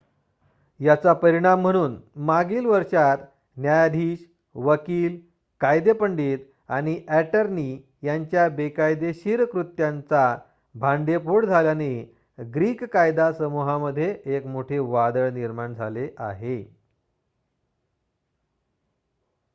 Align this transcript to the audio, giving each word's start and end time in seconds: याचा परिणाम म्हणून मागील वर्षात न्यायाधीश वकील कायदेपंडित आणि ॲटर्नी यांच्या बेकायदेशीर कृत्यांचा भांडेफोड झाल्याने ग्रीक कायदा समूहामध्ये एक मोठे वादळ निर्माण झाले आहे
याचा 0.79 1.13
परिणाम 1.13 1.59
म्हणून 1.61 1.95
मागील 2.25 2.65
वर्षात 2.65 3.17
न्यायाधीश 3.57 4.19
वकील 4.55 5.19
कायदेपंडित 5.61 6.39
आणि 6.69 6.99
ॲटर्नी 7.07 7.77
यांच्या 8.03 8.47
बेकायदेशीर 8.49 9.43
कृत्यांचा 9.45 10.35
भांडेफोड 10.75 11.45
झाल्याने 11.45 11.93
ग्रीक 12.37 12.83
कायदा 12.83 13.31
समूहामध्ये 13.31 14.13
एक 14.35 14.45
मोठे 14.45 14.79
वादळ 14.79 15.29
निर्माण 15.31 15.73
झाले 15.73 16.07
आहे 16.19 16.63